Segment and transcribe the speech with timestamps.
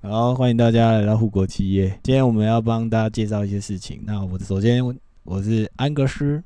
[0.00, 1.88] 好，欢迎大家来到护国企业。
[2.04, 4.00] 今天我们要帮大家介绍一些事情。
[4.06, 4.80] 那我首先
[5.24, 6.40] 我是安格斯，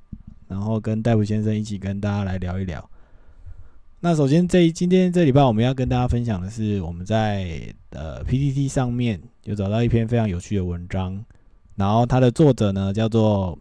[0.48, 2.90] 然后跟戴普先生一起跟大家来聊一聊。
[4.00, 11.22] 那首先这一今天这礼拜我们要跟大家分享的是我们在呃 PPT 上面有找到一篇非常有趣的文章，
[11.76, 13.56] 然后它的作者呢叫做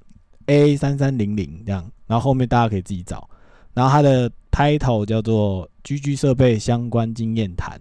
[0.46, 3.30] A 三三零零这样，然后后面大家可以自己找。
[3.74, 7.80] 然后它的 title 叫做“居居设备相关经验谈”，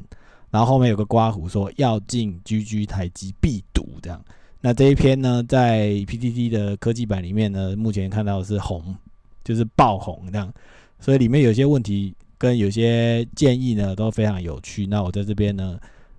[0.50, 4.22] 然后后面有个刮胡说要进 G G 台机必读这样。
[4.60, 8.94] 那这一篇呢，在 PPT 的科技版里面呢，目前看到是红，
[9.42, 10.52] 就是爆红这样。
[10.98, 14.86] 所以里面有些问题跟有些建议呢都非常有趣。
[14.86, 15.78] 那我在这边呢，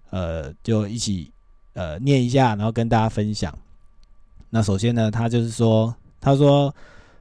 [0.09, 1.29] 呃，就一起
[1.73, 3.55] 呃念一下，然后跟大家分享。
[4.49, 6.73] 那首先呢，他就是说，他说。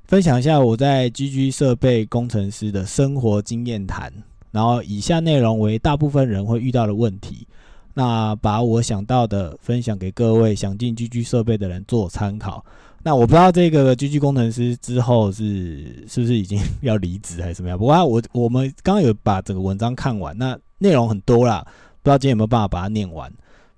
[0.06, 4.12] 分享一下我在 GG 设备工程师的生活经验谈，
[4.50, 7.46] 然后以下内容为大部分人会遇到的问题，
[7.94, 12.64] 那把我想到的分享给各位想进狙击设备的人做参考。
[13.02, 17.78] 那我不知道这个狙击工程师之后是是不是已经要离职还是怎么样？
[17.78, 21.64] 不过我我们刚刚有把整个文章看完，那内容很多啦，
[22.02, 23.32] 不知道今天有没有办法把它念完。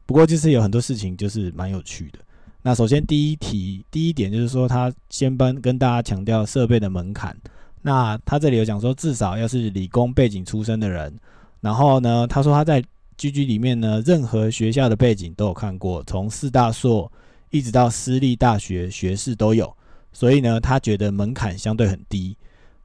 [0.06, 2.18] 不过就是有很多事情就是蛮有趣的。
[2.62, 7.36] 那首先第一题，第一点就是说，他先帮跟大家强调设备的门槛。
[7.82, 11.12] 那他这里有讲说，至少要是理工背景出身的人。
[11.60, 12.82] 然后呢，他说他在
[13.18, 17.10] GG 里面呢，任何学校的背景都有看过，从四大硕
[17.50, 19.70] 一直到私立大学学士都有。
[20.12, 22.36] 所以呢，他觉得门槛相对很低。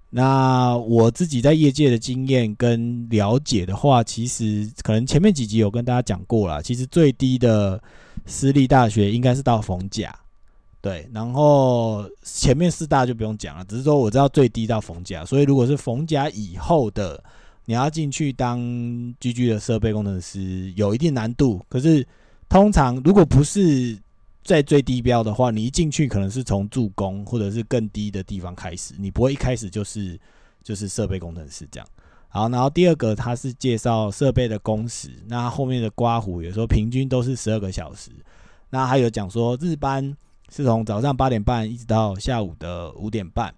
[0.09, 7.81] 那我自己在业界的经验跟了解的话，其实可能前面几集有跟大家讲过了，其实最低的。
[8.29, 10.13] 私立大学应该是到逢甲，
[10.79, 17.21] 对，然后前面四大就不用讲了，只是说我知道最低到逢甲，所以如果是逢甲以后的，
[17.65, 18.59] 你要进去当
[19.19, 21.59] GG 的设备工程师，有一定难度。
[21.67, 22.07] 可是
[22.47, 23.97] 通常如果不是
[24.43, 30.17] 在最低标的话，你一进去可能是从助工或者是更低的地方开始，你不会一开始就是
[30.63, 31.87] 就是设备工程师这样。
[32.29, 38.11] 好，然后第二个他是介绍设备的工时，那后面的刮胡有时候平均都是十二个小时，
[38.69, 40.15] 那还有讲说日班
[40.49, 43.53] 是从早上八点半一直到下午的五点半，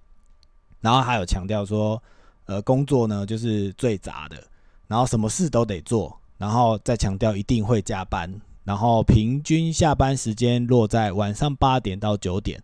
[0.82, 2.02] 然后还有强调说，
[2.46, 4.44] 呃，工作呢就是最杂的，
[4.88, 8.34] 然后什么事都得做，然后再强调一定会加班，
[8.64, 12.62] 然后平均下班时间落在晚上八点到九点，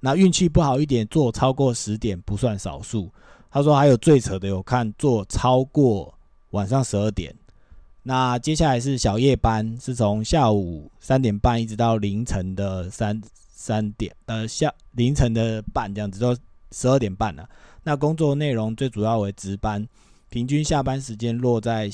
[0.00, 3.10] 那运气不好一点做超过十点不算少数。
[3.52, 6.14] 他说还有最扯的，有看做超过
[6.50, 7.34] 晚上十二点。
[8.02, 13.20] 那接下来是小夜班，是从下午三点半一直到凌晨的三
[13.60, 16.34] 三点，呃，下凌晨的半这样子，到
[16.72, 17.46] 十二点半了。
[17.82, 19.86] 那工作内容最主要为值班，
[20.30, 21.90] 平均下班时间落在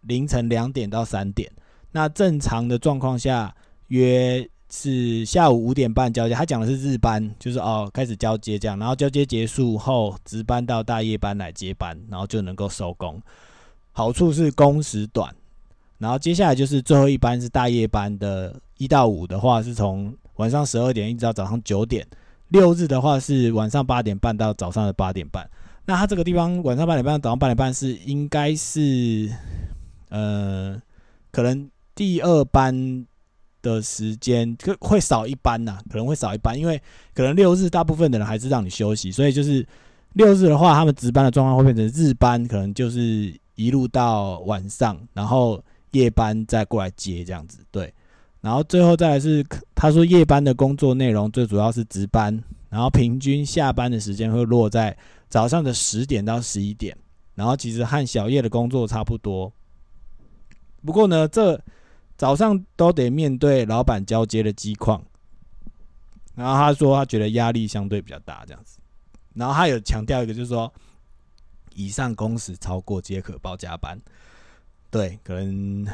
[0.00, 1.48] 凌晨两点到三点。
[1.92, 3.54] 那正常的状况下
[3.86, 4.48] 约。
[4.70, 13.22] 是下午五点半交接，他讲的是日班，就是哦开始交接这样，然后交接结束后值班到大夜班来接班，然后就能够收工。
[13.92, 15.32] 好处是工时短，
[15.98, 22.06] 然后接下来就是最后一班是大夜班的，一到五的话是从晚上十二点一直到早上九点，
[22.48, 25.48] 六日的话是晚上八点半到早上的八点半。
[25.86, 29.30] 那他这个地方晚上八点半到早上八点半是应该是
[30.08, 30.80] 呃
[31.30, 33.06] 可能第二班。
[33.64, 36.78] 的时间可会少一班呐，可能会少一班，因为
[37.14, 39.66] 可能六日大部分的人还是让你休息，所以就是
[40.12, 47.90] 六日的话，他们值班的状况会变成日班，可能就是一路到晚上，然后夜班再过来接这样子，对。
[48.44, 49.42] 然后最后再来是
[49.74, 54.94] 他说夜班的工作内容最主要是值班，然后平均下班的时间会落在
[55.30, 56.94] 早上的十点到十一点，
[57.34, 59.50] 然后其实和小叶的工作差不多。
[60.84, 61.58] 不过呢，这
[62.18, 65.02] 早上都得面对老板交接的机况，
[66.34, 68.78] 然后他说他觉得压力相对比较大，这样子。
[69.32, 70.70] 然后他有强调一个，就是说
[71.74, 73.98] 以上工时超过皆可报加班。
[74.90, 75.86] 对，可能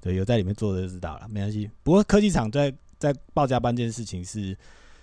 [0.00, 1.70] 对有在里面做的就知道了，没关系。
[1.82, 4.56] 不过科技厂在在报加班这件事情是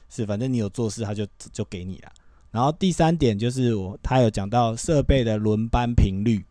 [0.09, 2.11] 是，反正你有做事，他就就给你了。
[2.51, 6.43] 然后第三点就是我他有讲到设备的轮班频率。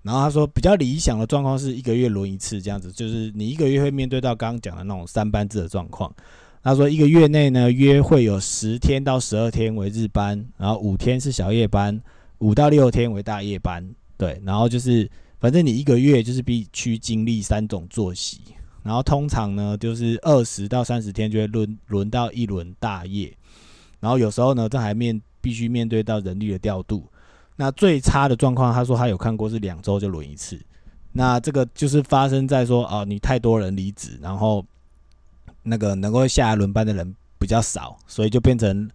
[0.00, 6.10] 然后他说，比较理想的状况是一个月轮一次这样子，就是你一个月会面对到刚刚讲的那种三班制的状况。
[6.62, 12.00] 他说一个月内呢，约会有十天到十二天为日班，然后五天是小夜班，
[12.38, 13.86] 五到六天为大夜班。
[14.16, 18.40] 对，然后就是反正你一个月就是必须经历三种作息，
[18.82, 23.36] 然后通常呢就是二十到三十天就会轮轮到一轮大夜，
[24.00, 27.06] 然后有时候呢这还面必须面对到人力的调度。
[27.56, 30.60] 那最差的状况，他说他有看过是两周就轮一次。
[31.12, 34.64] 那这个就是发生在说哦，你太多人离职，然后
[35.64, 38.88] 那个能够下来轮班的人比较少，所以就变成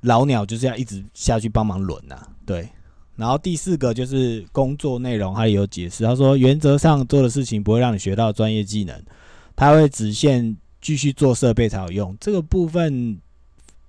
[0.00, 2.26] 老鸟就是要一直下去帮忙轮呐。
[2.46, 2.68] 对，
[3.16, 9.00] 然后第四个就是工作内容，他也有解释，他说原则上做的事情不会让你学到专业技能，
[9.54, 12.16] 他会只限继续做设备才有用。
[12.20, 13.20] 这个部分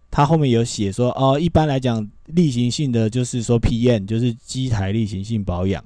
[0.10, 5.83] 他后面有写说哦，一般来讲例行性的就是说 PM 就是机台例行性保养。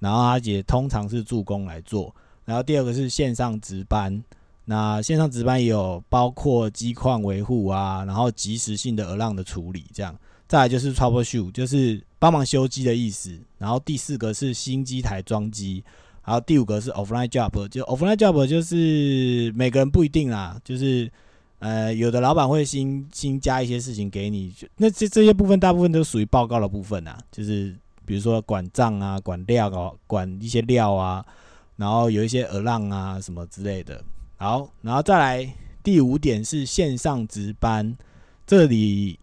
[0.00, 2.12] 然后他也通常是助攻来做，
[2.44, 4.20] 然后第二个是线上值班，
[4.64, 10.12] 那线上值班也有包括机况维护啊，然后及时性的 a l 的处理，这样，
[10.52, 15.82] 再来就是 troubleshoot，就是帮忙修机的意思，然后第四个是新机台装机，
[16.22, 21.10] 然后第五个是 offline job，就 offline job 就是每个人不一定啦，就是
[21.60, 27.74] 呃有的老板会新新加一些事情给你，那这这些部分大部分都属于报告的部分啊，就是。
[28.04, 31.24] 比如说管账啊，管料啊，管一些料啊，
[31.76, 34.02] 然后有一些鹅浪啊什么之类的。
[34.38, 35.54] 好，然后再来
[35.84, 37.96] 第五点是线上值班，
[38.44, 39.16] 这里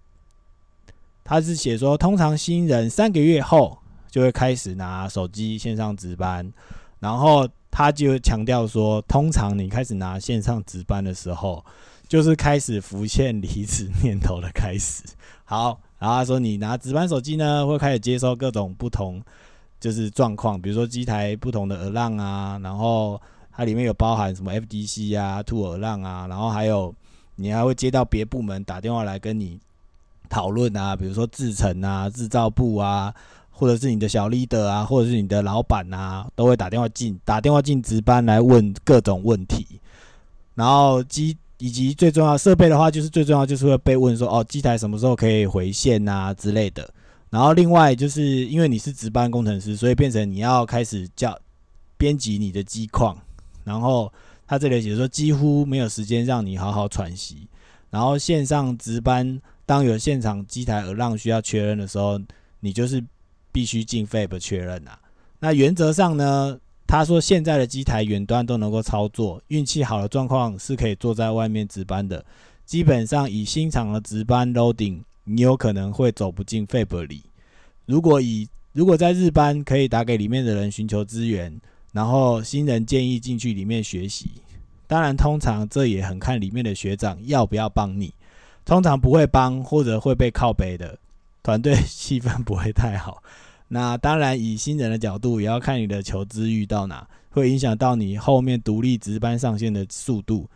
[1.29, 3.77] 他是写说，通常新人三个月后
[4.09, 6.51] 就会开始拿手机线上值班，
[6.99, 11.63] 然后他就强调说，通常你开始拿线上值班的时候，
[12.07, 15.03] 就是开始浮现离职念头的开始。
[15.45, 15.79] 好。
[15.99, 19.21] 然后他说，你拿值班手机呢，会开始接收各种不同
[19.81, 23.21] 就是状况，比如说机台不同的耳浪啊，然后
[23.51, 26.95] 它里面有包含什么 FDC 啊、兔耳浪啊，然后还有
[27.35, 29.59] 你还会接到别部门打电话来跟你
[30.29, 33.13] 讨论啊，比如说制程啊、制造部啊，
[33.49, 39.65] 或者是你的小 leader 啊，或者是你的老板啊，都会打电话进打电话进值班来问各种问题，
[40.55, 41.35] 然后机。
[41.61, 46.89] 以及最重要设备的话，就是最重要就是会被问说哦，机台什么时候可以回线啊之类的。
[47.29, 51.37] 然后另外就是因为你是值班工程师，所以变成你要开始叫
[51.97, 53.17] 编辑你的机况。
[53.65, 54.09] 然后
[54.47, 57.45] 他这里写说几乎没有时间让你好好喘息。
[57.89, 62.19] 然后线上值班，当有现场机台而让需要确认的时候，
[62.59, 63.03] 你就是
[63.51, 64.99] 必须进 FAB 确认啊。
[65.39, 66.59] 那原则上呢？
[66.87, 72.25] 他说：“现在的机台远端都能够操作，运气好的状况是可以坐在外面值班的。
[72.65, 77.21] 基本上以新厂的值班 loading，你有可能会走不进 Fab 里。
[77.85, 81.61] 如果以如果在日班，可以打给里面的人寻求资源，
[81.93, 84.31] 然后新人建议进去里面学习。
[84.87, 88.11] 当然，通常这也很看里面的学长要不要帮你。
[88.69, 90.95] 通常不会帮或者会被靠背的
[91.41, 93.23] 团队气氛不会太好。”
[93.67, 100.47] 那当然，以新人的角度，也要看你的求知欲到哪，会影响到你后面独立值班上线的速度。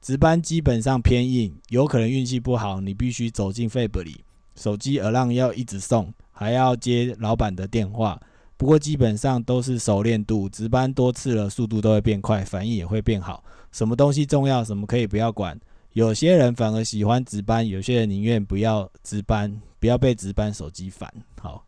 [0.00, 4.24] 值班基本上偏硬，有可能运气不好，你必须走进肺部里，
[4.56, 8.18] 手机耳浪要一直送，还要接老板的电话。
[8.56, 13.44] 不过基本上都是熟练度，值班多次了，速度都会变快，反应也会变好。
[13.72, 15.58] 什么东西重要，什么可以不要管。
[15.92, 21.12] 有些人反而喜欢值班，有些人宁愿不要值班，不要被值班手机烦。
[21.40, 21.64] 好。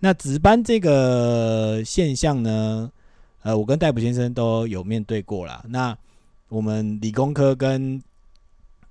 [0.00, 2.88] 那值班这个现象呢，
[3.42, 5.64] 呃，我跟戴普先生都有面对过啦。
[5.68, 5.96] 那
[6.48, 8.00] 我们理工科跟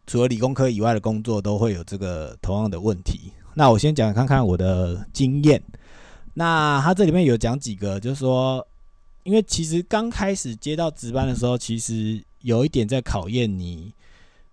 [0.06, 3.32] 除了理工科以外的工作都会有这个同样的问题。
[3.54, 5.64] 那我先讲看看我的经验。
[6.34, 8.68] 那他这里面有讲几个，就是说，
[9.24, 13.94] 因为其实刚开始接到值班的时候，其实有一点在考验你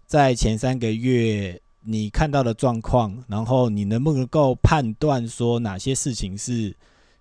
[0.07, 1.61] 在前三个月。
[1.87, 6.75] 你看到的状况，然后你能不能够判断说哪些事情是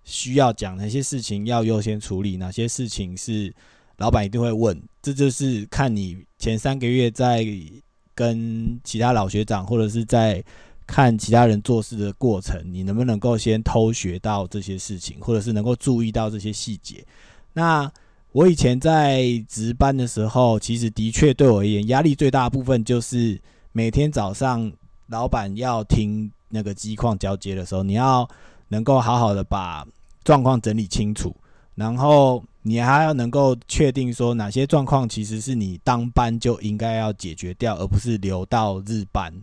[0.04, 3.54] 需要讲，哪些事情要优先处理，哪些事情是
[3.98, 4.82] 老板一定会问？
[5.02, 7.46] 这就是看你前三个月在
[8.14, 10.42] 跟其他老学长或者是在
[10.86, 17.04] 看其他人做事的过程，你能不能够先偷学到这些事情，或者是能够注意到这些细节？
[17.52, 17.92] 那
[18.34, 23.40] 我以前在值班的时候，其实的确对我而言压力最大的部分就是。
[23.76, 24.70] 每天早上，
[25.08, 28.28] 老板要听那个机况交接的时候，你要
[28.68, 29.84] 能够好好的把
[30.22, 31.34] 状况整理清楚，
[31.74, 39.34] 然后你还要能够确定说哪些状况其实是你当班就应该要解决掉，而不是留到日班，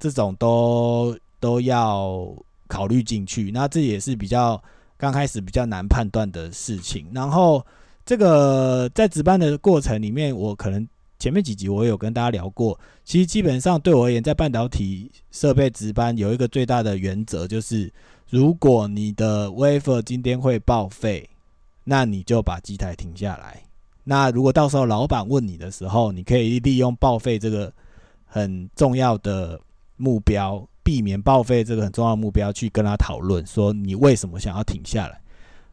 [0.00, 2.28] 这种都都要
[2.66, 3.52] 考虑进去。
[3.52, 4.60] 那这也是比较
[4.96, 7.06] 刚开始比较难判断的事情。
[7.14, 7.64] 然后
[8.08, 10.88] 这个在值班的过程里面，我可能。
[11.18, 17.92] 前面几集我有跟大家聊过，其实基本上对我而言，在半导体设备值班有一个最大的原则，就是
[18.30, 21.28] 如果你的 wafer 今天会报废，
[21.82, 23.60] 那你就把机台停下来。
[24.04, 27.70] 那如果到时候老板问你的时候，你可以利用报废这个
[28.24, 29.60] 很重要的
[29.96, 35.20] 目标，避免报废这个很重要的目标去跟他讨论，说你为什么想要停下来。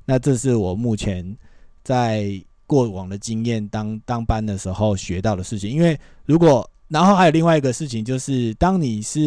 [0.05, 1.37] 那这是我目前。
[1.85, 5.69] 在过往的经验当当班的时候学到的事情。
[5.69, 9.21] 因为如果然后还有另外一个事情，就是当你是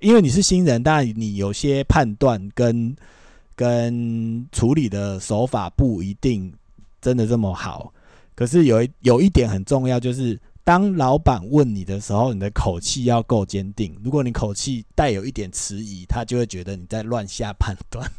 [0.00, 2.96] 因为你是新人，当然你有些判断跟
[3.54, 6.52] 跟处理的手法不一定
[7.00, 7.92] 真的这么好。
[8.34, 13.94] 可是有一有一点很重要，就是当老板问你的时候，你的口气要够坚定。
[14.02, 18.10] 如果你口气带有一点迟疑，他就会觉得你在乱下判断。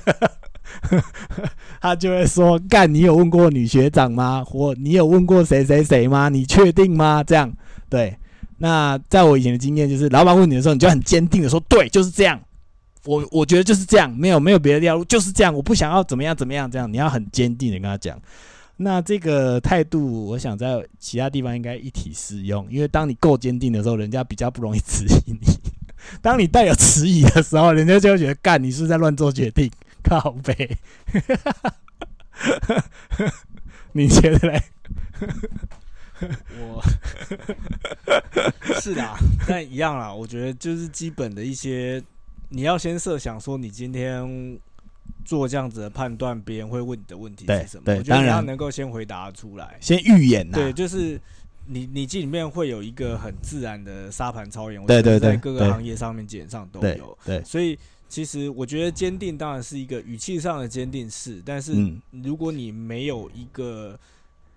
[1.80, 4.44] 他就会说：“干，你有问过女学长吗？
[4.44, 6.28] 或你有问过谁谁谁吗？
[6.28, 7.52] 你确定吗？”这样
[7.88, 8.16] 对。
[8.58, 12.38] 那在我以前的经验，就是老板问你的时候，你就很坚定的说：“对，就是这样。
[13.06, 15.54] 我我觉得就是这样，没有没有别的料，就是这样。
[15.54, 18.20] 我不想要怎么样怎么样，这样你要很坚定的跟他讲。
[18.76, 25.38] 那这个态度，我想在其他地方应该一体适用，因为当你够坚定的时候，人家比较不容易质疑你；
[26.20, 29.70] 当你带有迟疑的时候，人家就会觉得干，你是是在乱做决定。
[30.02, 30.76] 靠背，
[33.92, 34.62] 你觉得嘞？
[36.58, 36.82] 我
[38.80, 39.02] 是的，
[39.48, 40.12] 但一样啦。
[40.12, 42.02] 我觉得就是基本的一些，
[42.50, 44.58] 你要先设想说，你今天
[45.24, 47.84] 做这样子的判断，别人会问你的问题是什么？
[47.84, 50.58] 对，我觉得你要能够先回答出来，先预演呐。
[50.58, 51.18] 对，就是
[51.66, 57.16] 你你这里面会有一个很自然的沙盘操演，对对对，在各个行业上面基本上都有。
[57.24, 57.78] 对，所以。
[58.10, 61.72] 其实我觉得坚定当然是一个语气上的坚定是，但是
[62.10, 63.96] 如果你没有一个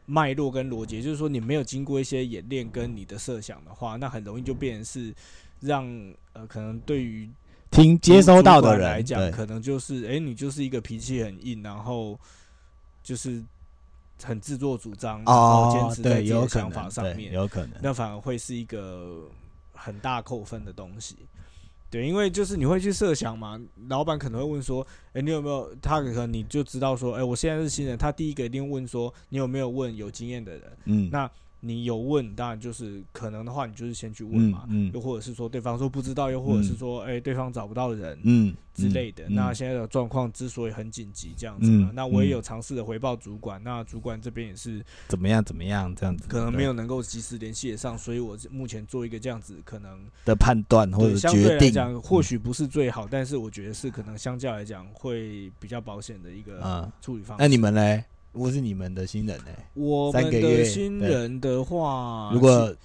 [0.07, 5.13] 脉络跟逻辑，就是说你没有经过一些演练跟你的设想的话，那很容易就变成是
[5.59, 5.87] 让
[6.33, 7.29] 呃可能对于
[7.69, 12.19] 听接收到的人来讲，可能就是哎你就是一个脾气很硬，然后
[13.03, 13.39] 就是
[14.23, 19.29] 很自作主张，然后坚持在自己的想法上面，有可能，那反而会是一个
[19.73, 21.15] 很大扣分的东西。
[21.93, 25.75] 对，因为就是你会去设想嘛，老板可能会问说，哎，你有没有？
[25.79, 30.63] 他可能你就知道说，哎，我现在是新人，他第一个一定问说，你有没有问有经验的人？
[30.85, 31.29] 嗯，那。
[31.65, 34.65] 你有问，当然就是可能的话，你就是先去问嘛。
[34.69, 34.91] 嗯。
[34.93, 39.23] 又或者是说，对方说不知道，又或者是说，哎，对方找不到人，嗯之类的。
[39.29, 57.41] 那现在的状况之所以很紧急，这样子嘛，那我也有尝试的回报主管，那主管这边也是怎么样怎么样这样子，可能没有能够及时联系得上，所以我目前做一个这样子可能的判断或者相对来讲，或许不是最好，但是我觉得是可能相较来讲会比较保险的一个处理方式。
[57.41, 58.03] 那你们嘞？
[58.33, 59.51] 如果是你们的新人呢？
[59.75, 62.75] 我们的新人的话，如果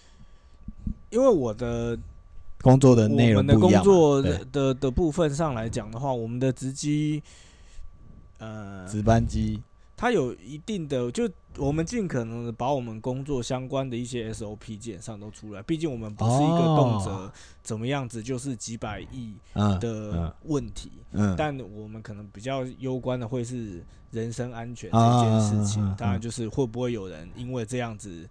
[1.11, 1.99] 因为我的
[2.61, 7.23] 工作的内容的工作的的部分上来讲的话，我们的值机
[8.39, 9.63] 呃值班机，
[9.97, 11.27] 它有一定的，就
[11.59, 15.63] 我们尽可能的把我们工作相关的一些 SOP 基本上都出来。
[15.63, 17.31] 毕竟我们不是一个动辄
[17.63, 19.35] 怎么样子就是几百亿
[19.81, 20.91] 的问题，
[21.37, 23.85] 但我们可能比较攸关的会是。
[24.11, 28.27] 人身安全这件事情，当然就是会不会有人因为这样子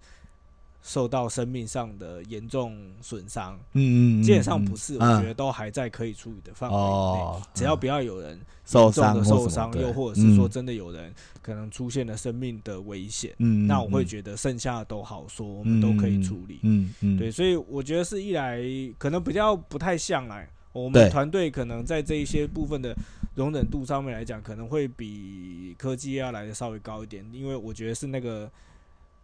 [0.88, 3.54] 受到生命上的严重损伤？
[3.74, 7.42] 嗯嗯，基本上不是，我觉得都还在可以处理的范围内。
[7.52, 16.60] 只要不要有人受伤的受伤，又或者是说真的有人可能出现了生命的危险，嗯，那我会觉得剩下的都好说，我们都可以处理。
[16.62, 18.62] 嗯嗯，对，所以我觉得是一来
[18.96, 22.96] 可能比较不太像来，我们团队可能在这一些部分的。
[23.34, 28.50] 容忍度上面来讲，可能会比科技要来的稍微高一点，因为我觉得是那个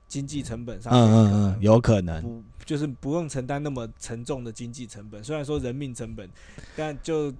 [0.06, 2.22] 经济成本上面，嗯嗯嗯，有可能
[2.58, 5.22] 不就是不用承担那么沉重的经济成本。
[5.22, 6.28] 虽然说人命成本，
[6.76, 7.32] 但就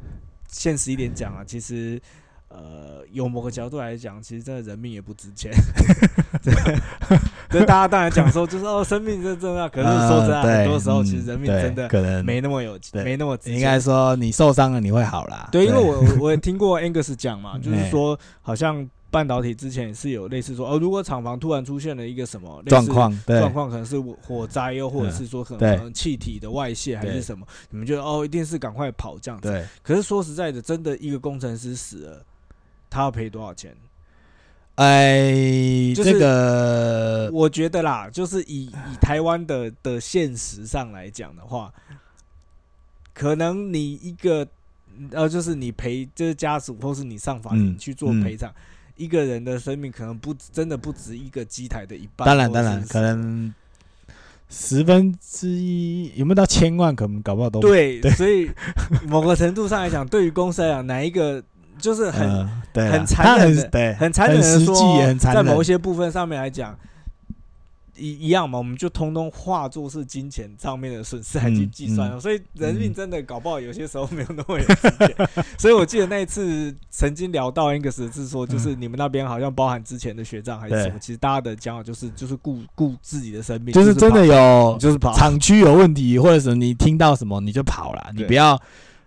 [0.48, 2.00] 现实一点讲啊，其实。
[2.48, 5.50] 呃，有某个角度来讲，其实真的人命也不值钱。
[7.50, 9.68] 对，大家当然讲说，就是哦，生命最重要。
[9.68, 13.54] 可是说真的，很多时候其实人命真的可能没那么有，没那么值钱。
[13.54, 15.48] 应该说，你受伤了你会好啦。
[15.50, 29.48] 对，因为我 我也听过 Angus 讲嘛，就是说，好像半导体之前也是有类似说，哦，如果厂房突然出现了一个什么状况，状况可能是火灾，又或者是说可能气体的外泄还是什么，你们觉得哦，一定是赶快跑这样子。
[29.48, 29.64] 对。
[29.84, 32.24] 可是说实在的，真的一个工程师死了。
[32.90, 33.72] 他要赔多少钱？
[34.74, 41.72] 哎，这个我觉得啦，就是以以台湾的的现实上来讲的话，
[43.12, 44.44] 可能你一个
[45.12, 48.52] 呃，就是你赔，就是家属或是你上法庭去做赔偿，
[48.96, 52.26] 一个人的生命可能不真的不值一个机台的一半。
[52.26, 53.52] 当然，当然，可能
[54.48, 56.94] 十分之一有没有到千万？
[56.94, 58.00] 可能搞不好都对。
[58.12, 58.50] 所以
[59.06, 61.42] 某个程度上来讲，对于公司来讲，哪一个？
[61.76, 66.78] 就是很很残忍的，很残忍的说，在某一些部分上面来讲，
[67.96, 72.16] 一一样嘛，我们就通通化作是金钱上面的损失来去计算了。
[72.16, 75.28] 嗯所以人命真的搞不好有些时候没有那么有直觉。
[75.58, 85.12] 所以我记得那一次曾经聊到一个时是说，就是你们那边好像包含之前的学长还是什么，其实大家的讲法就是就是顾顾自己的生命，就是真的有就是跑。
[85.14, 88.60] 厂区有问题，或者是你听到什么你就跑了，你不要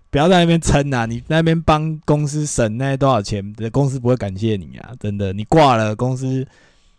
[0.10, 1.06] 不要在那边撑啊！
[1.06, 4.92] 你那边帮公司省那多少钱，公司不会感谢你啊！
[5.00, 6.48] 真的，你挂了，公司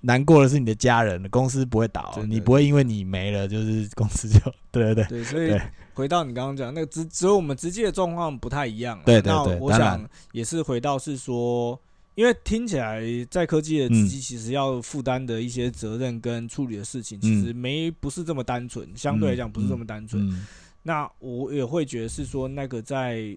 [0.01, 4.39] 难过的是你的家人，公司不会倒，你不会因为你没了，就是公司就
[4.71, 5.59] 对对对对，所以
[5.93, 9.03] 回到你刚刚讲那个只只有我们直接的状况不太一样啊。
[9.05, 11.81] 对对那我想也是回到是说，
[12.15, 20.31] 因为听起来在科技的自己其实要负担的一些责任跟处理的事情，其实没不是这么单纯，相对来讲不是这么单纯。
[20.31, 20.47] 嗯
[20.85, 23.37] 那我也会觉得是说那个在。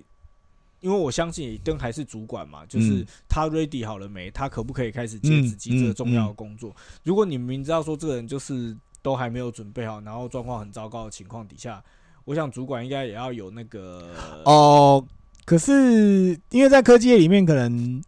[0.81, 6.75] 因为我相信一定还是主管嘛，就是嗯他 ready 好了没，他可不可以开始接嗯子机这个嗯重要的嗯工作？
[7.03, 11.81] 如果你明知道说这个人就是都还没有准备好，然后状况很糟糕的情况底下，
[12.25, 14.09] 我想主管应该也要有那个
[14.43, 15.03] 哦，
[15.45, 18.01] 可是因为在科技业里面，可能，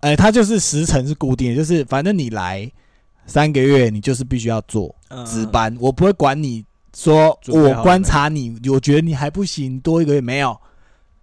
[0.00, 2.70] 哎、他就是时程是固定的，就是反正你来
[3.26, 6.64] 三个月，你就是必须要做嗯值班，我不会管你
[6.94, 10.58] 说我观察你，我觉得你还不行，多一个月没有，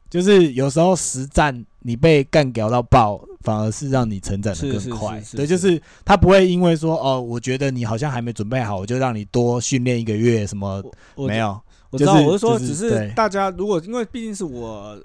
[0.09, 5.21] 就是有时候实战你被干掉到爆，反而是让你成长的更快。
[5.33, 10.83] 对，就是他不会因为说哦，我觉得你好像还没准备好，我就让你多训练一个月，什么
[11.15, 11.59] 没有。
[11.89, 14.99] 我知道，就是我是说，只是大家如果因为毕竟是我，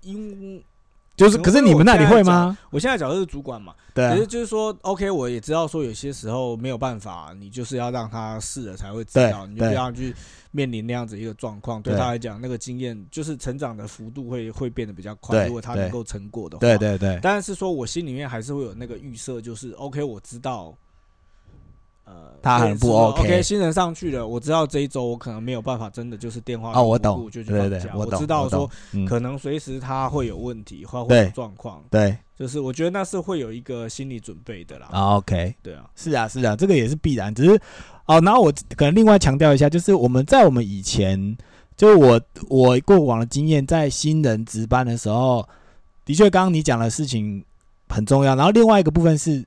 [0.00, 0.62] 因
[1.14, 2.56] 就是，可是你们那里会吗？
[2.70, 10.14] 我现在角色是主管嘛，对啊可是，就是说，OK，我也知道说有些时候没有办法，你就是要让他试了才会知道，你就不要去
[10.52, 11.92] 面临那样子一个状况，对。
[11.92, 20.72] 对他来讲，那个经验就是成长的幅度会会变得比较快，如果他能够成果的话，对对对，但是说我心里面还是会有那个预设，就是 OK，我知道，
[22.04, 28.70] 呃，他很不 OK OK，新人上去了，我知道这一周我可能没有办法，真的就是电话哦，我同懂，步就去对对放假，，对我懂，知道说
[29.08, 32.16] 可能随时他会有问题，或会有状况，对。
[32.34, 34.88] 就是我觉得那是会有一个心理准备的啦。
[34.90, 37.60] 啊，OK，对啊，是啊，是啊，这个也是必然，只是
[38.06, 41.36] 哦，然后我可能另外强调一下，就是我们在我们以前，
[41.76, 45.48] 就是我我过往的经验，在新人值班的时候，
[46.04, 47.42] 的确，刚刚你讲的事情
[47.88, 48.34] 很重要。
[48.34, 49.44] 然后另外一个部分是，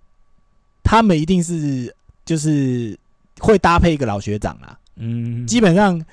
[0.84, 2.98] 他们一定是就是
[3.40, 6.04] 会搭配一个老学长啦，嗯基本上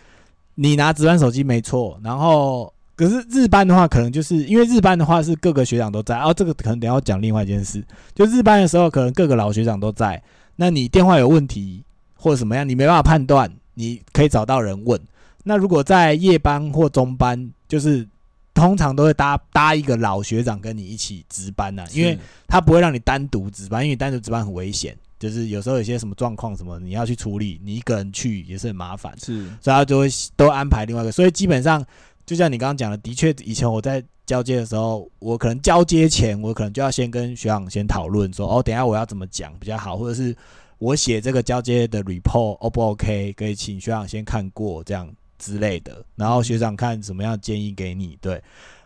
[0.54, 7.82] 你拿值班手机没错，然后可是日班的话，可能就是因为日班的话是各个学长都在，哦，这个可能等下要讲另外一件事，
[8.14, 10.22] 就日班的时候，可能各个老学长都在，
[10.56, 11.82] 那你电话有问题
[12.22, 15.00] 或者什么样，你没办法判断，你可以找到人问。
[15.42, 18.06] 那如果在夜班或中班，就是
[18.54, 29.12] 通常都会搭搭一个老学长跟你一起值班呐、因为他不会让你单独值班，因为你单独值班很危险，就是有时候有些什么状况什么你要去处理，你一个人去也是很麻烦。
[29.18, 31.10] 是所以他就会都安排另外一个。
[31.10, 31.84] 所以基本上，
[32.24, 40.36] 就像你刚刚讲的，的确以前我在交接的时候，我可能交接前，我可能就要先跟学长先讨论说，哦，等一下我要怎么讲比较好，或者是
[40.82, 48.18] 我写这个交接的 report O 不 OK，可以请学长先看过这样之类的，然后学长看什么样建议给你。
[48.20, 48.42] 对，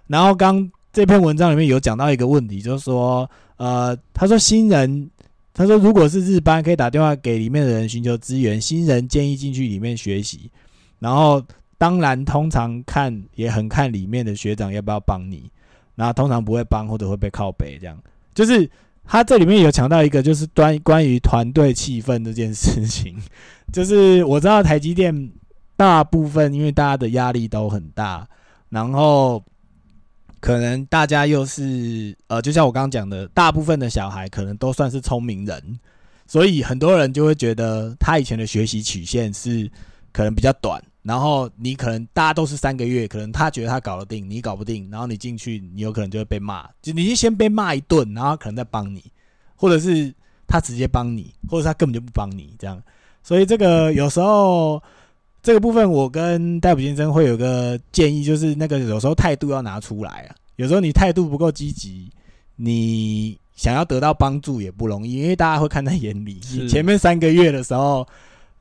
[0.06, 5.10] 然后刚这篇文章里面有讲到一个问题，就是说，呃，他说新人。
[5.58, 8.60] 他说：“如果是日班，可以打电话给里面的人寻求资源。
[8.60, 10.50] 新人建议进去里面学习，
[10.98, 11.42] 然后
[11.78, 15.50] 当然通常看也很看里面的学长要不要帮你，
[15.94, 17.98] 然后通常不会帮或者会被靠背这样。
[18.34, 18.70] 就是
[19.06, 23.16] 他这里面有强调一个，就是关关于团队气氛这件事情。
[23.72, 25.32] 就是我知道台积电
[25.76, 28.26] 大部分因为大家的压力都很大，
[28.68, 29.42] 然后
[30.40, 35.78] 可能大家又是呃，就像我刚刚讲的，大部分的小孩可能都算是聪明人，
[36.26, 39.70] 所以很多人就会觉得他以前的学习曲线是
[40.12, 49.04] 可能比较短，然后你可能大家都是三个月，可能他觉得他搞得定，你搞不定，然后你进去，你有可能就会被骂，就你先被骂一顿，然后可能再帮你，
[49.54, 50.12] 或者是
[50.46, 52.82] 他直接帮你，或者他根本就不帮你这样，
[53.22, 54.82] 所以这个有时候。
[55.42, 60.34] 这个部分我跟戴普先生会有个建议，就是那个有时候态度要拿出来啊。
[60.56, 62.10] 有时候你态度不够积极，
[62.56, 66.40] 你想要得到帮助也不容易，因为大家会看在眼里。
[66.68, 68.04] 前面三个月的时候，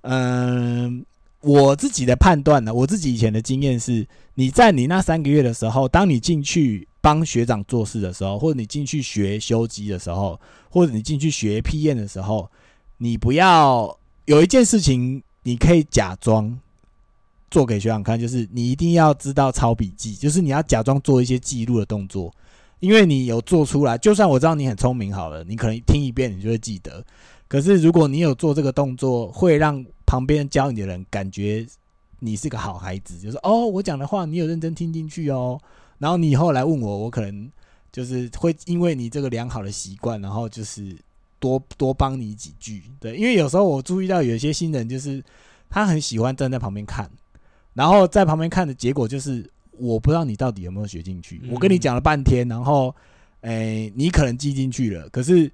[0.02, 1.04] 嗯，
[1.46, 10.40] 我自己的判断呢，我自己以前的经验是，你在你那三个月的时候，当你进去帮学长做事的时候，或者你进去学修机的时候，
[10.72, 12.50] 或者你进去学批验的时候，
[12.98, 16.60] 你不要有一件事情，你可以假装。
[17.52, 22.34] 做给学长看，就是你一定要知道抄笔记，就是你要假装做一些记录的动作，
[22.80, 27.06] 因为你有做出来，就算我知道你很聪明好了，你可能听一遍你就会记得，
[27.48, 31.66] 可是如果你有做这个动作，会让旁边教你的人感觉
[32.20, 35.60] 你是个好孩子，就是哦，我讲的话你有认真听进去哦。
[35.98, 37.50] 然后你以后来问我，我可能
[37.92, 40.96] 就是会因为你这个良好的习惯，然后就是
[41.40, 42.84] 多多帮你几句。
[43.00, 45.24] 对，因为有时候我注意到有一些新人，就是
[45.70, 47.10] 他很喜欢站在旁边看，
[47.74, 51.40] 然后在旁边看的结果就是我不知道你到底有没有学进去。
[51.44, 52.94] 嗯我跟你讲了半天，然后
[53.42, 55.52] 诶、你可能记进去了，可是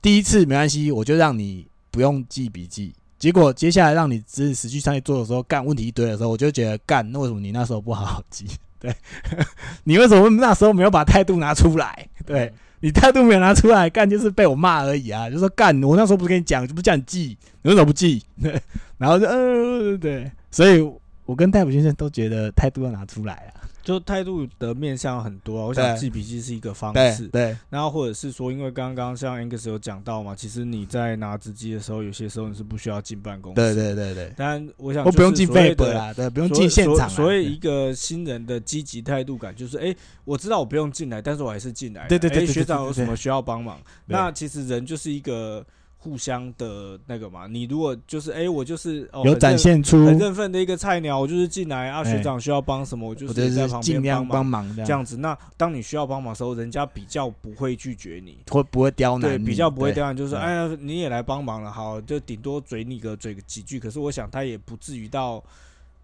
[0.00, 2.92] 第一次没关系，我就让你不用记笔记。
[3.22, 8.44] 结果接下来让你实实际上去做的时候，干问题一堆的时候，我就觉得干，那为什么你那时候不好好记？
[8.80, 8.92] 对，
[9.84, 12.04] 你为什么那时候没有把态度拿出来？
[12.26, 15.30] 对你态度没有拿出来，干就是被我骂而已啊！
[15.30, 18.20] 就说干，我那时候不是跟你讲，就不叫你记，你为什么不记？
[18.42, 18.60] 对，
[18.98, 20.80] 然后就呃对，所以
[21.24, 23.61] 我跟戴普先生都觉得态度要拿出来啊。
[23.82, 25.66] 就态度的面向很多啊。
[25.66, 33.56] 我想记笔记是一个方式，对对然后或者是说，因为刚刚像 Angus 有讲到嘛，其实你在拿纸机的时候，有些时候你是不需要进办公室。
[33.56, 33.82] 对。
[33.82, 37.08] 对对对，当然，我想我不用进就是所谓 f 的啦，对，不用所进现场啊。
[37.08, 43.78] 所所以一个新人的积极态度感，就是哎、诶我知道我不用进来，但是我还是进来对对对对对学长有什么需要帮忙？
[44.06, 45.66] 对那其实人就是一个
[46.02, 47.46] 互相的那个嘛。
[47.46, 54.66] 你如果就是哎、诶我就是哦，有展现出，很认份的一个菜鸟，我就是进来啊，哎学长需要帮什么，我就在旁边尽量帮帮忙。
[54.66, 65.42] 忙这样，子，那当你需要帮忙的时候，人家比较不会拒绝你，会不会刁难对，比较不会刁难，就是哎呀，你也来帮忙了，好，就顶多嘴你个嘴个几句，可是我想他也不至于到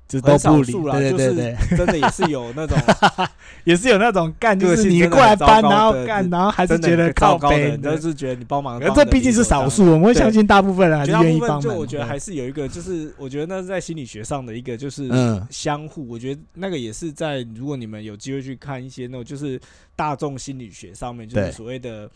[0.08, 2.78] 这都少不理，对对对就是对，真的也是有那种
[3.64, 11.60] 也是有那种干，就是你过来搬，然后干，然后还是觉得靠背你，就是觉得你帮忙，可这毕竟是少数，我们会相信大部分人还是愿意帮忙。
[11.60, 16.08] 就我觉得还是有一个，就是我觉得那是在心理学上的一个，就是嗯相互。
[16.08, 19.60] 我觉得那个也是在，如果你们有机会去看一些那种，就是
[19.94, 22.08] 大众心理学上面，就是所谓的。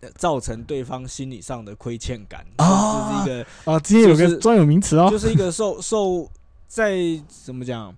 [0.00, 6.30] 呃造成对方心理上的亏欠感，哦就是一个哦，今天有个专有名词哦，就是一个受受
[6.68, 7.92] 在怎么讲，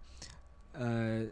[0.72, 1.26] 呃，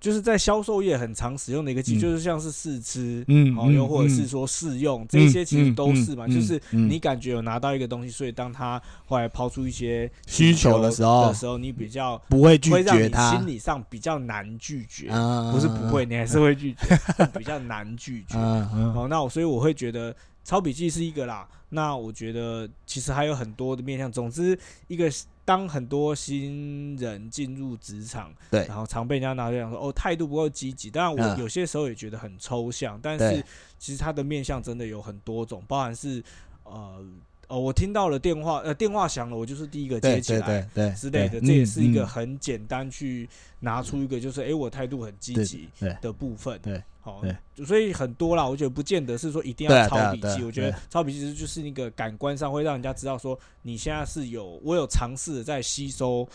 [0.00, 2.00] 就是在销售业很常使用的一个技，嗯。
[2.00, 4.28] 就是像是试吃，哦，嗯嗯又或者是嗯。
[4.28, 6.90] 说试用，这些其实都是嘛，嗯就是嗯。
[6.90, 13.30] 你感觉有拿到一个东西，所以当他后来抛出一些需求的时候的时候，你比较不会拒绝他。
[13.36, 18.36] 心，理上比较难拒绝，嗯不是不会，，你还是会拒绝，但 比较难拒绝。
[18.36, 20.12] 好，那我所以我会觉得
[20.44, 21.48] 抄笔记是一个啦。
[21.70, 24.10] 那我觉得其实还有很多的面向。
[24.12, 25.10] 总之，一个
[25.44, 30.90] 当很多新人进入职场，对然后常被人家拿来讲说哦态度不够积极。
[30.90, 33.42] 当然，我嗯有些时候也觉得很抽象，但是
[33.78, 36.22] 其实它的面向真的有很多种，包含是
[36.64, 37.02] 呃
[37.48, 40.46] 哦，我听到了电话呃电话响了，我就是第一个接起来。
[40.46, 43.28] 对对之类的，这也是一个嗯很简单去
[43.60, 45.68] 拿出一个，就是诶，我态度很积极
[46.00, 46.58] 的部分。
[46.62, 56.26] 对，好对，所以很多啦，我觉得不见得是说一定要抄笔记，我觉得抄笔记就是就是一个感官上会让人家知道说你现在是有我有尝试在吸收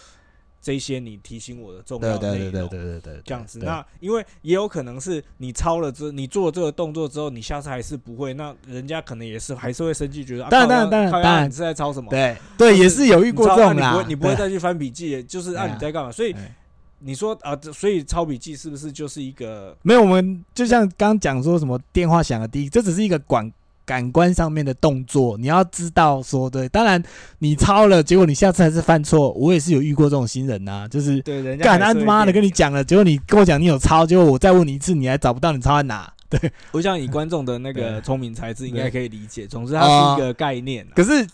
[0.61, 2.67] 这些你提醒我的重要对对对对。
[2.67, 12.09] 对对对，这样子，那因为也有可能是你抄了之，你做了这个动作之后，你下次还是不会，那人家可能也是还是会生气，觉得当然当然当然你是在抄什么？
[12.09, 16.11] 对对也是有遇过这种啦啊你不会，你不会再去翻笔记，就是啊你在干嘛？
[16.11, 16.55] 所以哎
[16.99, 23.51] 你说啊，这所以抄笔记是不是就是一个没有，我们就像刚刚讲说什么电话响了第一，这只是一个感
[23.87, 26.67] 感官上面的动作，你要知道说对。
[26.67, 27.01] 当然
[27.39, 36.11] 你抄了，结果你下次还是犯错，我也是有遇过这种新人呐、就是对人家干他妈的跟你讲了，结果你跟我讲你有抄，结果我再问你一次，你还找不到你抄在哪。
[36.29, 39.47] 对，我想以观众的那个聪明才智，应该可以理解。
[39.47, 40.91] 总之，它是一个概念啊。
[40.95, 41.25] 可是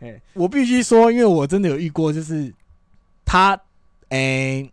[0.00, 2.52] 哎我必须说，因为我真的有遇过，就是
[3.24, 3.58] 他，
[4.10, 4.70] 诶、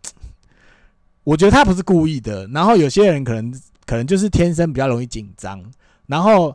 [1.24, 2.46] 我觉得他不是故意的。
[2.48, 3.50] 然后有些人可能
[3.86, 5.64] 可能就是天生比较容易紧张，
[6.06, 6.54] 然后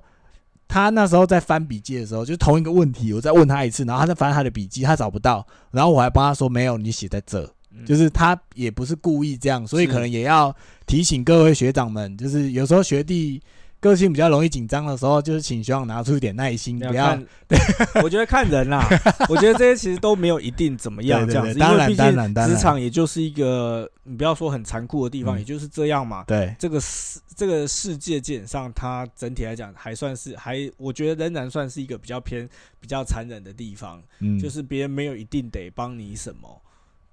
[0.67, 7.43] 他那时候在翻笔记的时候，就同一个问题，我再问他一次，然后他在翻他的笔记，他找不到，然后我还帮他说没有，你写在这。
[7.77, 13.41] 嗯就是他也不是故意这样，所以可能也要提醒各位学长们，就是有时候学弟
[13.79, 17.15] 个性比较容易紧张的时候，就是请希望拿出一点耐心，不要
[17.47, 17.57] 对，
[18.03, 18.83] 我觉得看人啦。
[19.29, 26.23] 我觉得这些其实都没有一定怎么样这样子，当然因为毕竟当然职场也就是一个你不要说很残酷的地方，嗯也就是这样嘛。
[26.25, 34.01] 对这个世这个世界基本上，它整体来讲还算是还，我觉得仍然算是一个比较偏比较残忍的地方。
[34.19, 36.61] 嗯，就是别人没有一定得帮你什么，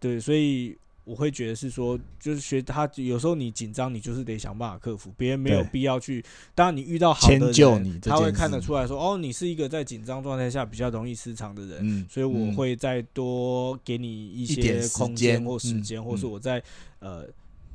[0.01, 6.24] 对，所以我会觉得是说，就是学他有时候你紧张，你就是得想办法克服，别人没有必要去。
[6.54, 16.62] 当然，你遇到好的人他会看得出来说，哦，你是一个在紧张状态下比较容易失常的人，嗯，所以我嗯会再多给你一些空间或时间，或是嗯我在
[17.00, 17.26] 呃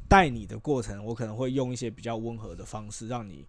[0.08, 3.44] 带你的过程，我可能会用一些比较温和的方式，让你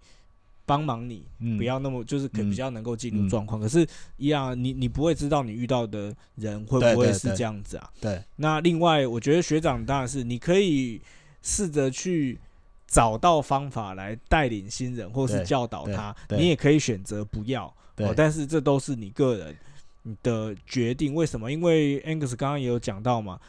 [0.68, 3.59] 帮忙你，嗯不要那么就是可嗯比较能够进入嗯状况。
[3.59, 3.87] 可是，
[4.18, 7.90] 一样，你你不会知道你遇到的人会不会是这样子啊？
[7.98, 11.00] 对，那另外，我觉得学长当然是你可以
[11.42, 12.38] 试着去
[12.87, 16.14] 找到方法来带领新人，或是教导他。
[16.28, 19.57] 你也可以选择不要，对哦，但是这都是你个人
[20.02, 21.14] 你的决定。
[21.14, 21.50] 为什么？
[21.50, 23.40] 因为 Angus 刚刚也有讲到嘛，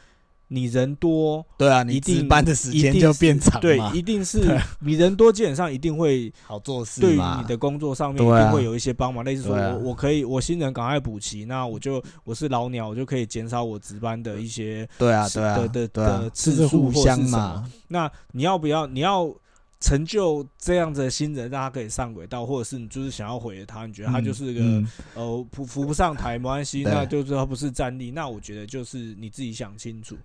[0.49, 19.31] 你人多，对啊，你值班的时间就变长对，一定是你人多，基本上一定会好做事对于你的工作上面一定会有一些帮忙，类似说我我可以我新人赶快补齐，那我就我是老鸟，我就可以减少我值班的一些对啊，是对啊，的的次数相或是什嘛，那你要不要你要
[19.79, 24.87] 成就这样子的新人，让他可以上轨道，或者是你就是想要毁了他，你觉得他就是个、嗯。
[25.15, 30.17] 呃扶扶不上台没关系， 那就是他不是战力，那我觉得就是你自己想清楚，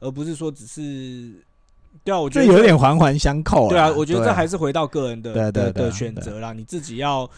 [0.00, 1.32] 而不是说只是
[2.02, 3.68] 对啊，我觉得有点环环相扣啦。
[3.68, 7.28] 对啊，我觉得这还是回到个人的的的选择啦，你自己要，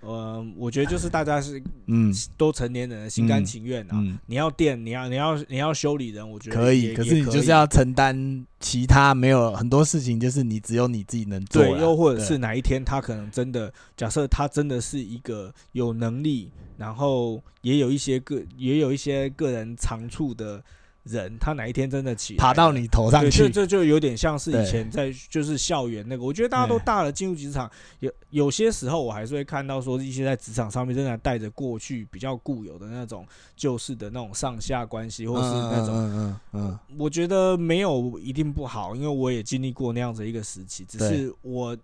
[0.00, 3.90] 呃，我觉得就是大家是嗯都成年人，心甘嗯情愿啊。
[3.94, 11.68] 嗯你要电，你要你要你要修理人，我觉得可以，可是你就是要承担其他没有很多事情，就是你只有你自己能做啦。
[11.70, 20.62] 对，又或者是哪一天他可能真的，假设他真的是一个有能力，然后也有一些个也有一些个人长处的
[21.08, 41.76] 人，他哪一天真的起爬到你头上对，去这，这就有点像是以前在就是校园那个，我觉得大家都大了，进入职场，有有些时候我还是会看到说一些在职场上面仍然带着过去比较固有的那种旧式的那种上下关系，或是那种，嗯嗯嗯我觉得没有一定不好，因为我也经历过那样子一个时期，只是我。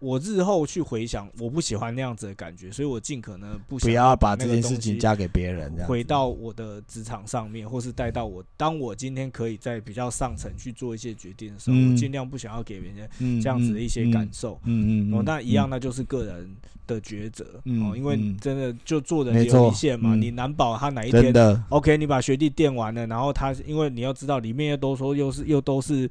[0.00, 14.60] 我日后去回想，我不喜欢那样子的感觉，所以我尽可能不不想要把这件那个事情交给别人，回到我的职场上面，或是带到我，当我今天可以在比较上层去做一些决定的时候，嗯我尽量不想要给别人嗯这样子的一些感受。
[14.64, 17.60] 嗯嗯嗯，哦，那一样，嗯那就是个人的抉择。
[17.64, 26.10] 嗯哦，因为嗯真的就做人有没错一线嘛，嗯你难保他哪一天的 OK，你把学弟垫完了，然后他因为你要知道里面又都说又是又都是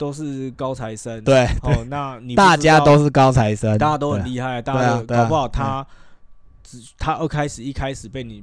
[0.00, 5.86] 都是高材生，对，哦，那你大家都是高材生，大家都很厉害，大家都搞不好他
[6.62, 8.42] 只他二开始一开始被你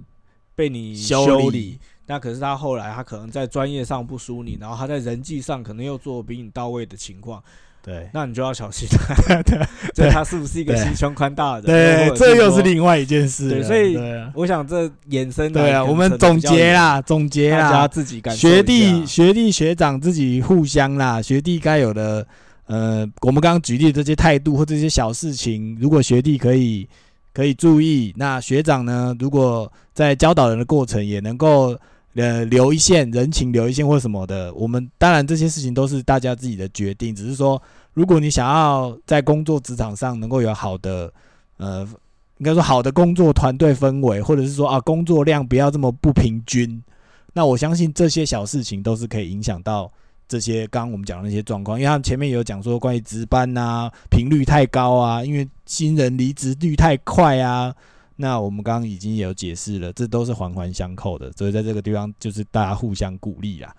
[0.54, 7.44] 被你修理，那可是他后来他可能在专业上不输你，然后他在人际上可能又做比你到位的情况，
[7.88, 8.10] 对。
[8.14, 8.88] 那你就要小心。
[8.92, 9.68] 了。
[9.96, 10.84] 这他是不是一个对。
[10.84, 11.62] 心胸宽大的？
[11.62, 13.56] 对这又是另外一件事了。
[13.56, 13.98] 对所以
[14.34, 22.28] 我想这衍生对啊，我们总结啦，总结大家啦，自己感学弟、下学弟、学长自己互相啦，学弟该有的，
[22.66, 26.88] 呃，我们刚刚举例的这些态度或这些小事情，如果学弟可以
[27.34, 31.78] 可以注意，那学长呢，如果在教导人的过程也能够
[32.18, 37.62] 呃留一线人情留一线或什么的，我们当然这些事情都是大家自己的决定，只是说，
[37.94, 41.14] 如果你想要在工作职场上能够有好的
[41.58, 41.88] 呃。
[42.40, 46.80] 应该说好的工作团队氛围，或者是说啊工作量不要这么不平均，
[47.34, 49.92] 那我相信这些小事情都是可以影响到
[50.28, 57.74] 这些刚刚我们讲的那些状况，因为他们前面有讲说关于值班呐、频率太高啊，因为新人离职率太快啊。
[58.18, 63.74] 那我们刚刚已经有解释了，这都是环环相扣的，所以在这个地方就是大家互相鼓励啦。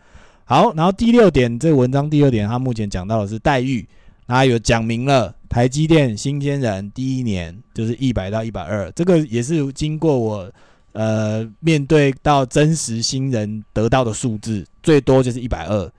[0.45, 3.87] 好，然后第六点，这文章第六点，他目前讲到的是待遇，
[4.27, 10.51] 那有讲明了台积电新鲜人第一年就是一百到一百二，这个也是经过我
[10.93, 15.93] 呃面对到真实新人得到的数字，最多就是一百二。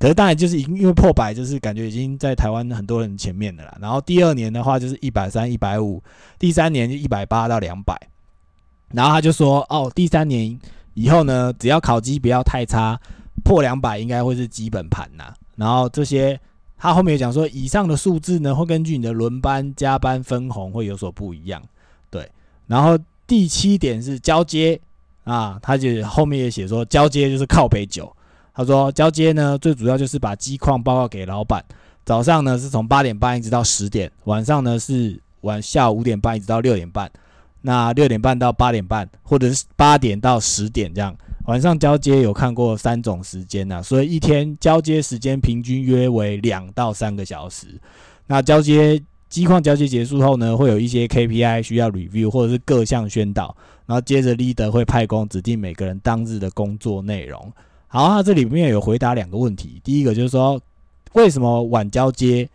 [0.00, 3.76] 可是当然就是已经因为破百，就是感觉已经在台湾很多人前面的啦。
[3.78, 6.02] 然后第二年的话就是一百三、一百五，
[6.38, 7.94] 第三年就一百八到两百。
[8.92, 10.58] 然后他就说，哦，第三年
[10.94, 12.98] 以后呢，只要考绩不要太差，
[13.44, 15.34] 破两百应该会是基本盘呐。
[15.56, 16.40] 然后这些
[16.78, 21.62] 他后面有讲说，以上的数字呢会根据你的轮班、加班分红会有所不一样。
[22.08, 22.26] 对，
[22.66, 24.80] 然后第七点是交接
[25.24, 28.10] 啊，他就后面也写说，交接就是靠北酒。
[28.54, 31.64] 他说交接呢，最主要就是把机况报告给老板。
[32.04, 37.10] 早上呢是从八点半一直到十点，晚上呢是晚下午五点半一直到六点半。
[37.62, 41.14] 那六点半到八点半，或者是八点到十点这样。
[41.44, 47.78] 晚上交接有看过三种时间呐、所以一天交接时间平均约为两到三个小时。
[48.26, 53.54] 那交接机况交接结束后呢，会有一些 KPI 需要 review 或者是各项宣导，
[53.86, 57.52] 然后接着 leader 会派工指定每个人当日的工作内容。
[57.92, 60.60] 好，那这里面有回答两个问题，第一个就是说
[61.14, 62.48] 为什么晚交接？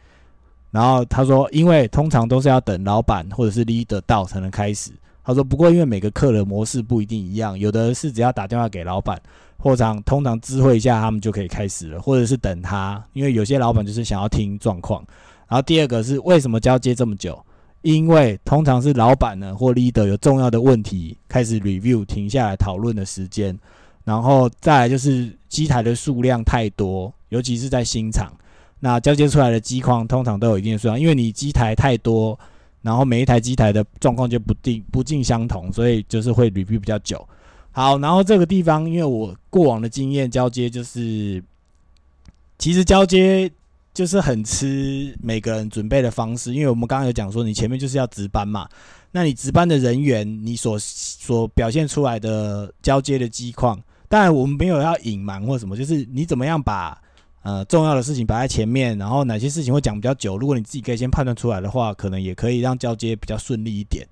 [0.72, 4.92] 然后他说，因为通常都是要等老板或者是 leader 到才能开始。
[5.26, 9.22] 他说，不过因为每个客人模式不一定一样，有的是只要打电话给老板，
[9.58, 15.06] 或者通常知会一下他们就可以开始了，或者是等他，因为有些老板就是想要听状况。
[15.50, 17.38] 然后第二个是为什么交接这么久？
[17.82, 23.58] 因为通常是老板呢或 leader 有重要的问题开始 review 停下来讨论的时间，
[24.06, 28.32] 然后再来就是机台的数量太多，尤其是在新厂，
[28.80, 32.40] 那交接出来的机况通常都有一定的数量，因为你机台太多，
[32.82, 37.28] 然后每一台机台的状况就不定不尽相同，所以就是会 review 比较久。
[37.72, 41.44] 好，然后这个地方，因为我过往的经验交接就是，
[42.58, 43.52] 其实交接
[43.94, 48.70] 就是很吃每个人准备的方式，因为我们刚刚有讲说，你前面就是要值班嘛，
[49.12, 57.02] 那你值班的人员，你所所表现出来的交接的机况，当然我们没有要隐瞒或什么，就是你怎么样把
[57.44, 64.08] 呃重要的事情摆在前面，然后哪些事情会讲比较久，如果你自己可以先判断出来的话，可能也可以让交接比较顺利一点。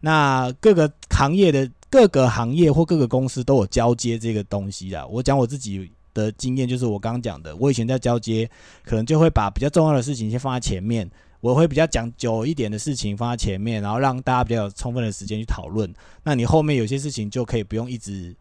[0.00, 5.06] 那各个行业的 各个行业或各个公司都有交接这个东西的。
[5.08, 8.48] 我讲我自己的经验，就是我刚刚讲的，我以前在交接，
[8.84, 11.08] 可能就会把比较重要的事情先放在前面，
[11.40, 15.92] 我会比较讲久一点的事情放在前面，然后让大家比较有充分的时间去讨论。
[16.24, 18.34] 那你后面有些事情就可以不用一直。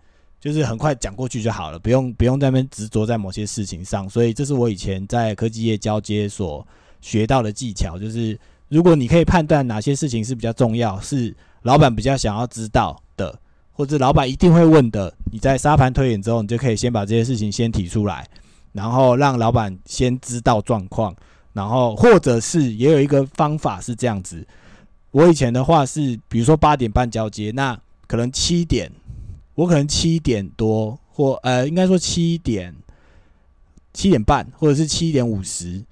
[0.45, 6.65] 就是很快讲过去就好了，不用不用在那边执着在某些事情上，所以这是我以前在科技业交接所
[7.01, 13.35] 学到的技巧，就是如果你可以判断哪些事情是比较重要，是老板比较想要知道的，
[13.71, 18.27] 或者老板一定会问的，你在沙盘推演之后，你就可以先把这些事情先提出来，
[18.71, 21.15] 然后让老板先知道状况，
[21.53, 24.47] 然后或者是也有一个方法是这样子，
[25.09, 28.91] 我以前的话是，比如说八点半交接，那可能七点，
[29.55, 32.75] 我可能七点多或呃，应该说七点
[33.93, 35.83] 七点半或者是七点五十，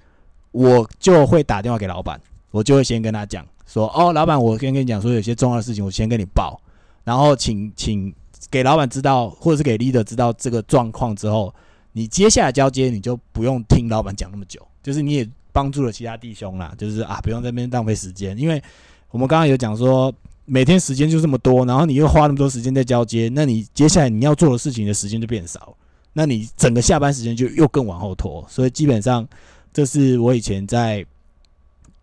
[0.52, 6.60] 我就会打电话给老板，我就会先跟他讲说，哦，老板，我先跟你讲说有些重要的事情，我先跟你报，
[7.04, 8.14] 然后请请
[8.50, 11.52] 给老板知道，或者是给 leader 知道这个状况之后，
[11.92, 18.62] 你接下来交接你就不用听老板讲那么久，就是你也帮助了其他弟兄啦，就是啊，不用在那边浪费时间，因为
[19.10, 20.14] 我们刚刚有讲说。
[20.46, 25.74] 每天时间就这么多，然后你又花那么多时间在交接，那你接下来你要做的事情的时间就变少，
[26.12, 28.44] 那你整个下班时间就又更往后拖。
[28.48, 29.26] 所以基本上，
[29.72, 31.04] 这是我以前在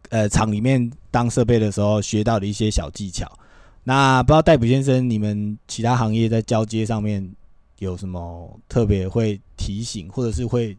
[0.10, 3.32] 呃厂里面当设备的时候学到的一些小技巧。
[3.84, 7.27] 那不知道戴普先生，你们其他行业在交接上面
[7.80, 10.77] 有什么特别会提醒，或者是会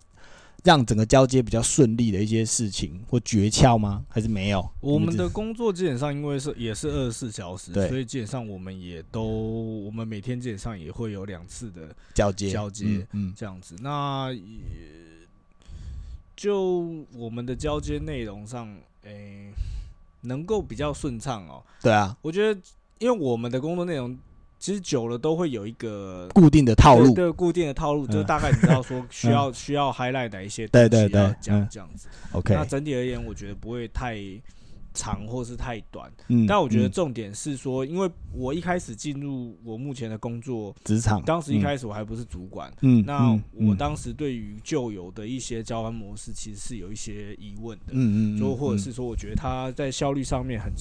[0.62, 4.04] 让整个交接比较顺利的一些事情或诀窍吗？
[4.08, 4.68] 还是没有？
[4.80, 9.22] 我们的工作基本上因为是也是二十四小时，所以基本上我们也都
[9.84, 13.74] 我们每天基本上也会有两次的交接交接嗯嗯这样子。
[13.80, 15.26] 那也
[16.36, 18.72] 就我们的交接内容上，
[19.02, 19.52] 诶、
[20.20, 21.62] 能够比较顺畅哦。
[21.82, 22.60] 对啊，我觉得，
[22.98, 24.16] 因为我们的工作内容
[24.62, 32.06] 其实久了都会有一个固定的套路对，对固定的套路，就大概你知道说 需要需要 highlight 哪一些对东西对对要讲嗯这样子。
[32.30, 34.16] OK，那整体而言，我觉得不会太
[34.94, 36.10] 长或是太短。
[36.28, 47.92] 嗯，但我觉得嗯重点是说，因为我一开始进入我目前的工作，职场当时一开始我还不是主管，嗯，那嗯我当时对于旧有的一些交班模式，其实是有一些疑问的。
[47.92, 50.72] 嗯嗯，就或者嗯是说，我觉得它在效率上面很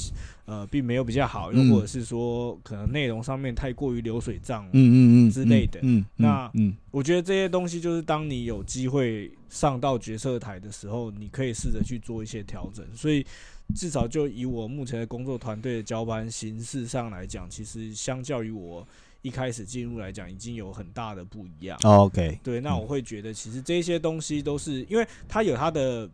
[0.45, 4.65] 呃，并没有比较好，又嗯或者是说，可能内容上面太过于流水账。
[4.71, 12.85] 嗯嗯嗯之类的嗯，嗯那嗯我觉得这些东西就是当你有机会上到决策台的时候，你可以试着去做一些调整。
[12.93, 13.25] 所以
[13.73, 18.87] 至少就以我目前的工作团队的交班形式上来讲，其实相较于我
[19.21, 21.77] 一开始进入来讲，已经有很大的不一样。
[21.83, 26.09] 哦，OK，对，那我会觉得其实这些东西都是因为它有它的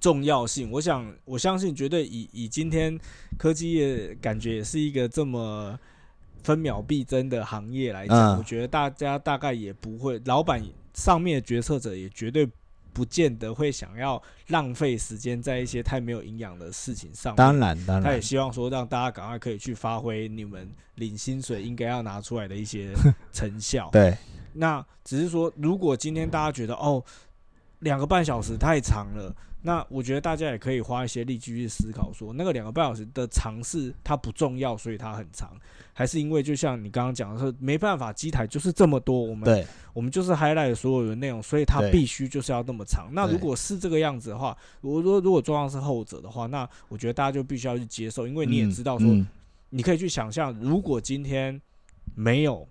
[0.00, 0.70] 重要性。
[0.70, 2.98] 我想，我相信绝对以以今天
[3.38, 5.78] 科技业感觉也是一个这么
[6.42, 10.62] 分秒必争的行业来讲，嗯我觉得大家大概也不会，老板
[10.94, 12.48] 上面的决策者也绝对。
[12.92, 17.36] 不见得会想要浪费时间在一些太没有营养的事情上面。
[17.36, 22.92] 当然当然，他也希望说让大家赶快可以去发挥你们领薪水应该要拿出来的一些
[23.32, 23.88] 成效。
[23.92, 24.16] 对，
[24.54, 27.02] 那只是说，如果今天大家觉得哦，
[27.80, 35.50] 两个半小时太长了，那我觉得大家也可以花一些力气去思考说，那个两个半小时的尝试它不重要，所以它很长，
[35.92, 43.08] 还是因为就像你刚刚讲的是，没办法，机台就是这么多，我们对，我们就是 highlight 所有的内容，所以它必须就是要那么长。
[43.12, 49.26] 那如果是这个样子的话，我说如果状况是后者的话，那我觉得大家就必须要去接受，因为你也嗯知道说，嗯。
[49.72, 51.60] 你可以去想象，如果今天
[52.16, 52.66] 没有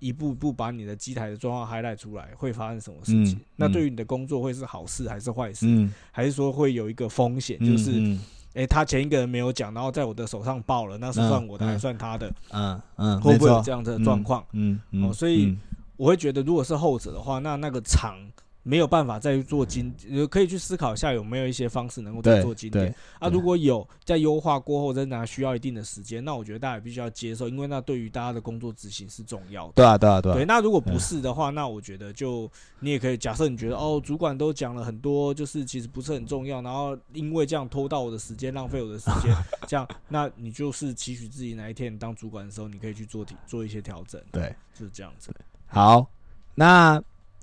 [0.00, 3.36] 一步步把你的机台的状况 highlight 出来，会发生什么事情？
[3.36, 5.66] 嗯那对于你的工作会是好事还是坏事？
[5.68, 8.18] 嗯，还是说会有一个风险，嗯就是嗯
[8.54, 12.32] 诶、他前一个人没有讲，然后在我的手上爆了，那是算我的嗯还是算他的？
[12.50, 14.44] 嗯嗯，会不会有这样的状况？
[14.52, 15.58] 嗯嗯，哦所以嗯
[15.96, 18.16] 我会觉得，如果是后者的话，那那个长
[18.62, 23.28] 没有办法再去做精，呃可以去思考一下有没有一些方式能够再做精简啊。
[23.28, 29.72] 如果有在优化过后，仍然需要一定的时间，那我觉得大家也必须要接受，因为那对于大家的工作执行是重要的。
[29.74, 32.50] 对啊，对啊，对对，啊，那如果不嗯是的话，那我觉得就
[32.80, 39.34] 你也可以假设你觉得哦，主管都讲了很多，就是其实不是很重要，然后因为这样拖到我的时间，浪费我的时间，
[39.66, 44.54] 这样，那你就是期许自己哪一天你当主管的时候，你可以去做提做一些调整，对。
[44.72, 45.30] 就是这样子。
[45.66, 46.06] 好，
[46.54, 47.02] 那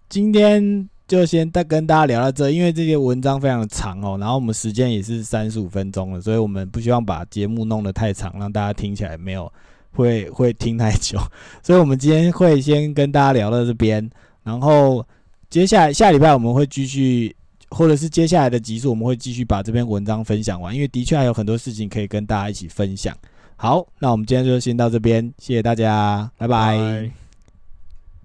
[0.09, 9.51] 今天就先再跟大家聊到这，因为这些文章非常的长哦，然后我们时间也是三十五分钟了，所以我们不希望把节目弄得太长，让大家听起来没有
[9.93, 11.17] 会 会听太久，
[11.63, 14.09] 所以我们今天会先跟大家聊到这边，
[14.43, 15.05] 然后
[15.49, 17.35] 接下来下礼拜我们会继续。
[17.69, 23.13] 或者是接下来的集数，我们会继续把这篇文章分享完，因为的确还有很多事情可以跟大家一起分享。
[23.57, 27.26] 好，那我们今天就先到这边，谢谢大家，拜拜拜